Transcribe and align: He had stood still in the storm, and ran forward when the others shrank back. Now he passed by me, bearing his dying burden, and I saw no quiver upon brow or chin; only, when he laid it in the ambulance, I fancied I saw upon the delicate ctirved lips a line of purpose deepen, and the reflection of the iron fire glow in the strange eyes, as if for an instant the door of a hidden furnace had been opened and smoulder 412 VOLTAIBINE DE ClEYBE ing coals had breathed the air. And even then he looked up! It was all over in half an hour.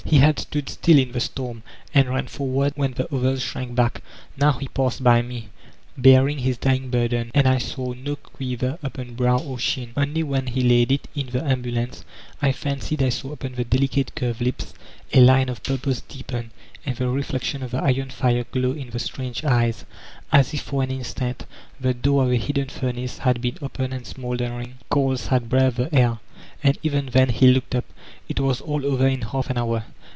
He 0.03 0.17
had 0.17 0.39
stood 0.39 0.67
still 0.67 0.97
in 0.97 1.13
the 1.13 1.21
storm, 1.21 1.63
and 1.93 2.09
ran 2.09 2.27
forward 2.27 2.73
when 2.75 2.91
the 2.93 3.15
others 3.15 3.41
shrank 3.41 3.75
back. 3.75 4.01
Now 4.35 4.51
he 4.53 4.67
passed 4.67 5.01
by 5.05 5.21
me, 5.21 5.47
bearing 5.97 6.39
his 6.39 6.57
dying 6.57 6.89
burden, 6.89 7.31
and 7.33 7.47
I 7.47 7.59
saw 7.59 7.93
no 7.93 8.17
quiver 8.17 8.77
upon 8.83 9.13
brow 9.13 9.37
or 9.39 9.57
chin; 9.57 9.93
only, 9.95 10.21
when 10.21 10.47
he 10.47 10.63
laid 10.67 10.91
it 10.91 11.07
in 11.15 11.27
the 11.27 11.41
ambulance, 11.41 12.03
I 12.41 12.51
fancied 12.51 13.01
I 13.01 13.07
saw 13.07 13.31
upon 13.31 13.53
the 13.53 13.63
delicate 13.63 14.11
ctirved 14.13 14.41
lips 14.41 14.73
a 15.13 15.21
line 15.21 15.47
of 15.47 15.63
purpose 15.63 16.01
deepen, 16.01 16.51
and 16.85 16.97
the 16.97 17.07
reflection 17.07 17.63
of 17.63 17.71
the 17.71 17.81
iron 17.81 18.09
fire 18.09 18.43
glow 18.51 18.73
in 18.73 18.89
the 18.89 18.99
strange 18.99 19.45
eyes, 19.45 19.85
as 20.29 20.53
if 20.53 20.59
for 20.59 20.83
an 20.83 20.91
instant 20.91 21.45
the 21.79 21.93
door 21.93 22.25
of 22.25 22.31
a 22.31 22.35
hidden 22.37 22.67
furnace 22.67 23.19
had 23.19 23.39
been 23.39 23.57
opened 23.61 23.93
and 23.93 24.05
smoulder 24.05 24.47
412 24.49 24.59
VOLTAIBINE 24.59 24.69
DE 24.73 24.73
ClEYBE 24.73 24.81
ing 24.81 24.87
coals 24.89 25.27
had 25.27 25.47
breathed 25.47 25.77
the 25.77 25.95
air. 25.95 26.19
And 26.63 26.77
even 26.83 27.05
then 27.07 27.29
he 27.29 27.47
looked 27.47 27.73
up! 27.73 27.85
It 28.27 28.39
was 28.39 28.59
all 28.61 28.85
over 28.85 29.07
in 29.07 29.21
half 29.21 29.49
an 29.49 29.57
hour. 29.57 29.85